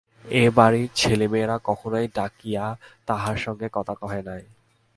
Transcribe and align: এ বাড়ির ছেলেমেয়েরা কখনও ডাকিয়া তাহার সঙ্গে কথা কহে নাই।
এ 0.25 0.43
বাড়ির 0.57 0.87
ছেলেমেয়েরা 0.95 1.55
কখনও 1.63 2.01
ডাকিয়া 2.15 2.65
তাহার 3.07 3.37
সঙ্গে 3.37 3.67
কথা 3.73 3.93
কহে 4.01 4.21
নাই। 4.23 4.43